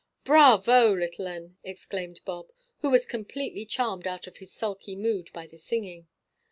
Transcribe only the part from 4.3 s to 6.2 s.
his sulky mood by the singing.